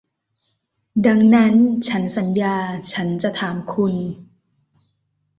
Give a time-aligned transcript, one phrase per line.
[1.05, 1.53] ดังนั้น
[1.87, 2.57] ฉันสัญญา
[2.91, 3.95] ฉันจะถามคุณ